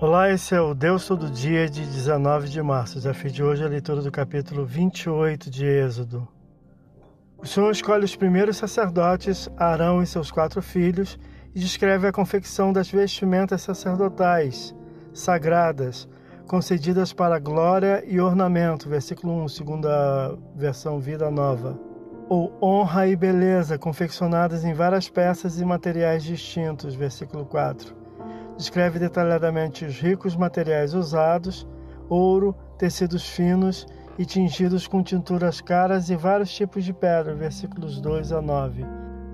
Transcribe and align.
Olá, 0.00 0.30
esse 0.30 0.54
é 0.54 0.60
o 0.60 0.74
Deus 0.74 1.08
Todo 1.08 1.28
Dia 1.28 1.68
de 1.68 1.80
19 1.80 2.48
de 2.48 2.62
março. 2.62 2.94
Desafio 2.94 3.32
de 3.32 3.42
hoje 3.42 3.64
é 3.64 3.66
a 3.66 3.68
leitura 3.68 4.00
do 4.00 4.12
capítulo 4.12 4.64
28 4.64 5.50
de 5.50 5.66
Êxodo. 5.66 6.28
O 7.36 7.44
Senhor 7.44 7.68
escolhe 7.72 8.04
os 8.04 8.14
primeiros 8.14 8.58
sacerdotes, 8.58 9.50
Arão 9.56 10.00
e 10.00 10.06
seus 10.06 10.30
quatro 10.30 10.62
filhos, 10.62 11.18
e 11.52 11.58
descreve 11.58 12.06
a 12.06 12.12
confecção 12.12 12.72
das 12.72 12.88
vestimentas 12.88 13.62
sacerdotais, 13.62 14.72
sagradas, 15.12 16.08
concedidas 16.46 17.12
para 17.12 17.40
glória 17.40 18.04
e 18.06 18.20
ornamento. 18.20 18.88
Versículo 18.88 19.42
1, 19.42 19.48
segunda 19.48 20.38
versão 20.54 21.00
Vida 21.00 21.28
Nova. 21.28 21.76
Ou 22.28 22.56
honra 22.62 23.08
e 23.08 23.16
beleza, 23.16 23.76
confeccionadas 23.76 24.64
em 24.64 24.72
várias 24.72 25.08
peças 25.08 25.60
e 25.60 25.64
materiais 25.64 26.22
distintos. 26.22 26.94
Versículo 26.94 27.44
4 27.44 27.97
descreve 28.58 28.98
detalhadamente 28.98 29.84
os 29.84 29.98
ricos 29.98 30.36
materiais 30.36 30.92
usados, 30.92 31.66
ouro, 32.08 32.54
tecidos 32.76 33.26
finos 33.26 33.86
e 34.18 34.26
tingidos 34.26 34.88
com 34.88 35.00
tinturas 35.00 35.60
caras 35.60 36.10
e 36.10 36.16
vários 36.16 36.52
tipos 36.52 36.84
de 36.84 36.92
pedra, 36.92 37.34
versículos 37.34 38.00
2 38.00 38.32
a 38.32 38.42
9. 38.42 38.84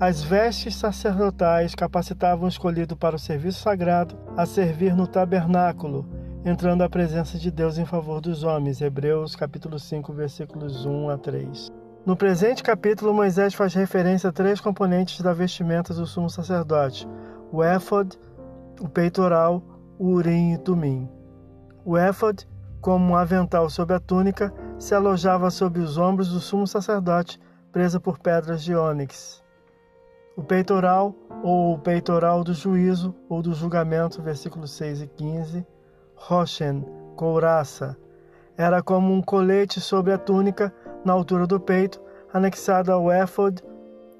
As 0.00 0.24
vestes 0.24 0.74
sacerdotais 0.74 1.76
capacitavam 1.76 2.46
o 2.46 2.48
escolhido 2.48 2.96
para 2.96 3.14
o 3.14 3.18
serviço 3.18 3.60
sagrado 3.60 4.18
a 4.36 4.44
servir 4.44 4.96
no 4.96 5.06
tabernáculo, 5.06 6.04
entrando 6.44 6.82
à 6.82 6.90
presença 6.90 7.38
de 7.38 7.52
Deus 7.52 7.78
em 7.78 7.86
favor 7.86 8.20
dos 8.20 8.42
homens. 8.42 8.80
Hebreus 8.80 9.36
capítulo 9.36 9.78
5, 9.78 10.12
versículos 10.12 10.84
1 10.84 11.10
a 11.10 11.16
3. 11.16 11.68
No 12.04 12.16
presente 12.16 12.64
capítulo, 12.64 13.14
Moisés 13.14 13.54
faz 13.54 13.74
referência 13.74 14.30
a 14.30 14.32
três 14.32 14.60
componentes 14.60 15.20
da 15.20 15.32
vestimenta 15.32 15.94
do 15.94 16.04
sumo 16.04 16.28
sacerdote: 16.28 17.06
o 17.52 17.62
éfod, 17.62 18.18
o 18.82 18.88
peitoral, 18.88 19.62
o 19.96 20.08
urim 20.08 20.54
e 20.54 20.58
tumim. 20.58 21.08
O 21.84 21.96
éfod, 21.96 22.48
como 22.80 23.12
um 23.12 23.16
avental 23.16 23.70
sob 23.70 23.94
a 23.94 24.00
túnica, 24.00 24.52
se 24.76 24.92
alojava 24.92 25.50
sob 25.50 25.78
os 25.78 25.96
ombros 25.96 26.32
do 26.32 26.40
sumo 26.40 26.66
sacerdote, 26.66 27.40
presa 27.70 28.00
por 28.00 28.18
pedras 28.18 28.60
de 28.64 28.74
ônix. 28.74 29.40
O 30.36 30.42
peitoral, 30.42 31.14
ou 31.44 31.74
o 31.74 31.78
peitoral 31.78 32.42
do 32.42 32.52
juízo 32.52 33.14
ou 33.28 33.40
do 33.40 33.54
julgamento, 33.54 34.20
versículos 34.20 34.72
6 34.72 35.02
e 35.02 35.06
15, 35.06 35.66
Roshen, 36.16 36.84
couraça, 37.14 37.96
era 38.56 38.82
como 38.82 39.12
um 39.12 39.22
colete 39.22 39.80
sobre 39.80 40.12
a 40.12 40.18
túnica, 40.18 40.74
na 41.04 41.12
altura 41.12 41.46
do 41.46 41.60
peito, 41.60 42.00
anexado 42.32 42.90
ao 42.90 43.12
éfod, 43.12 43.62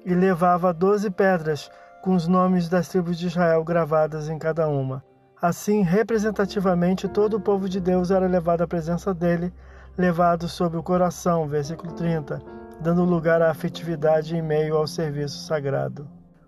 e 0.05 0.13
levava 0.13 0.73
doze 0.73 1.09
pedras, 1.09 1.69
com 2.03 2.15
os 2.15 2.27
nomes 2.27 2.67
das 2.67 2.89
tribos 2.89 3.17
de 3.17 3.27
Israel 3.27 3.63
gravadas 3.63 4.27
em 4.27 4.37
cada 4.37 4.67
uma. 4.67 5.01
Assim, 5.41 5.83
representativamente, 5.83 7.07
todo 7.07 7.37
o 7.37 7.39
povo 7.39 7.69
de 7.69 7.79
Deus 7.79 8.11
era 8.11 8.27
levado 8.27 8.61
à 8.61 8.67
presença 8.67 9.13
dele, 9.13 9.53
levado 9.97 10.49
sob 10.49 10.75
o 10.75 10.83
coração, 10.83 11.47
versículo 11.47 11.93
30, 11.93 12.41
dando 12.81 13.05
lugar 13.05 13.41
à 13.41 13.49
afetividade 13.49 14.35
em 14.35 14.41
meio 14.41 14.75
ao 14.75 14.85
serviço 14.85 15.45
sagrado. 15.45 16.05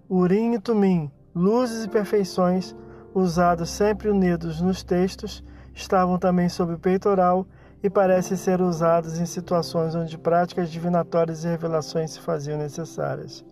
Urim 0.10 0.56
e 0.56 0.60
Tumim, 0.60 1.10
luzes 1.34 1.86
e 1.86 1.90
perfeições, 1.90 2.76
usados 3.14 3.70
sempre 3.70 4.10
unidos 4.10 4.60
nos 4.60 4.84
textos, 4.84 5.42
estavam 5.74 6.20
também 6.20 6.50
sob 6.50 6.74
o 6.74 6.80
peitoral 6.80 7.48
e 7.82 7.90
parecem 7.90 8.36
ser 8.36 8.60
usados 8.60 9.22
em 9.22 9.26
situações 9.26 9.96
onde 9.96 10.18
práticas 10.18 10.70
divinatórias 10.70 11.46
e 11.46 11.48
revelações 11.48 12.12
se 12.12 12.20
faziam 12.20 12.58
necessárias. 12.58 13.46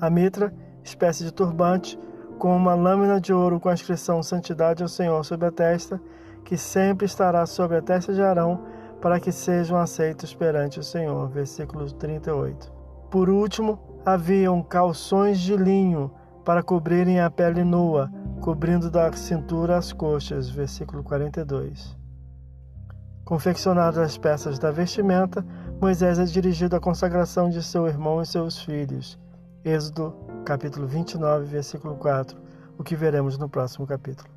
A 0.00 0.08
mitra 0.08 0.54
espécie 0.90 1.24
de 1.24 1.32
turbante, 1.32 1.98
com 2.38 2.56
uma 2.56 2.74
lâmina 2.74 3.20
de 3.20 3.32
ouro 3.32 3.60
com 3.60 3.68
a 3.68 3.74
inscrição 3.74 4.22
Santidade 4.22 4.82
ao 4.82 4.88
Senhor 4.88 5.24
sobre 5.24 5.46
a 5.46 5.52
testa, 5.52 6.00
que 6.44 6.56
sempre 6.56 7.06
estará 7.06 7.46
sobre 7.46 7.76
a 7.76 7.82
testa 7.82 8.12
de 8.12 8.22
Arão, 8.22 8.62
para 9.00 9.20
que 9.20 9.32
sejam 9.32 9.78
aceitos 9.78 10.34
perante 10.34 10.80
o 10.80 10.82
Senhor. 10.82 11.28
Versículo 11.28 11.90
38. 11.90 12.72
Por 13.10 13.28
último, 13.28 13.78
haviam 14.04 14.62
calções 14.62 15.38
de 15.40 15.56
linho 15.56 16.10
para 16.44 16.62
cobrirem 16.62 17.20
a 17.20 17.30
pele 17.30 17.64
nua, 17.64 18.10
cobrindo 18.40 18.90
da 18.90 19.12
cintura 19.12 19.76
as 19.76 19.92
coxas. 19.92 20.50
Versículo 20.50 21.02
42. 21.02 21.96
Confeccionadas 23.24 23.98
as 23.98 24.18
peças 24.18 24.58
da 24.58 24.70
vestimenta, 24.70 25.44
Moisés 25.80 26.18
é 26.18 26.24
dirigido 26.24 26.74
à 26.74 26.80
consagração 26.80 27.48
de 27.48 27.62
seu 27.62 27.86
irmão 27.86 28.20
e 28.20 28.26
seus 28.26 28.62
filhos. 28.62 29.18
Êxodo 29.64 30.29
capítulo 30.50 30.84
29, 30.88 31.44
versículo 31.44 31.94
4, 31.94 32.36
o 32.76 32.82
que 32.82 32.96
veremos 32.96 33.38
no 33.38 33.48
próximo 33.48 33.86
capítulo. 33.86 34.28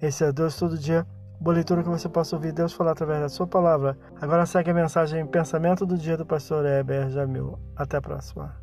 Esse 0.00 0.22
é 0.22 0.30
Deus 0.30 0.54
todo 0.54 0.78
dia. 0.78 1.04
Boa 1.40 1.56
leitura 1.56 1.82
que 1.82 1.88
você 1.88 2.08
possa 2.08 2.36
ouvir 2.36 2.52
Deus 2.52 2.72
falar 2.72 2.92
através 2.92 3.20
da 3.20 3.28
sua 3.28 3.48
palavra. 3.48 3.98
Agora 4.20 4.46
segue 4.46 4.70
a 4.70 4.74
mensagem 4.74 5.26
Pensamento 5.26 5.84
do 5.84 5.98
Dia 5.98 6.16
do 6.16 6.24
Pastor 6.24 6.64
Heber 6.64 7.10
Jamil. 7.10 7.58
Até 7.74 7.96
a 7.96 8.00
próxima. 8.00 8.54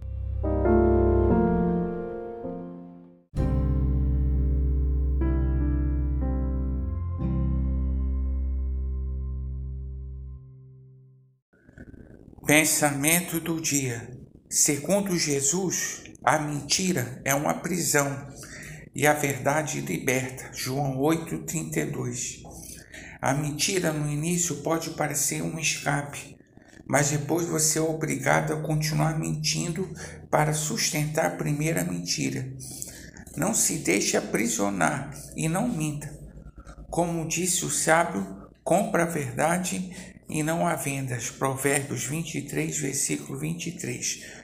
Pensamento 12.46 13.42
do 13.42 13.60
dia. 13.60 14.08
Segundo 14.50 15.18
Jesus, 15.18 16.13
a 16.24 16.40
mentira 16.40 17.22
é 17.26 17.36
uma 17.36 17.56
prisão 17.56 18.28
e 18.96 19.06
a 19.06 19.14
verdade 19.14 19.82
liberta. 19.82 20.50
João 20.54 20.98
8:32. 20.98 22.42
A 23.22 23.34
mentira 23.34 23.92
no 23.92 24.10
início 24.10 24.58
pode 24.58 24.92
parecer 24.92 25.42
um 25.42 25.60
escape, 25.60 26.38
mas 26.86 27.10
depois 27.10 27.46
você 27.48 27.78
é 27.78 27.82
obrigado 27.82 28.54
a 28.54 28.62
continuar 28.62 29.20
mentindo 29.20 29.94
para 30.32 30.54
sustentar 30.54 31.26
a 31.26 31.36
primeira 31.36 31.84
mentira. 31.84 32.48
Não 33.36 33.54
se 33.54 33.80
deixe 33.80 34.16
aprisionar 34.16 35.14
e 35.36 35.50
não 35.50 35.68
minta. 35.68 36.10
Como 36.90 37.28
disse 37.28 37.66
o 37.66 37.70
sábio, 37.70 38.48
compra 38.64 39.04
a 39.04 39.08
verdade 39.08 39.92
e 40.30 40.42
não 40.42 40.66
há 40.66 40.76
vendas. 40.76 41.30
Provérbios 41.30 42.06
23, 42.06 42.78
versículo 42.78 43.38
23. 43.38 44.44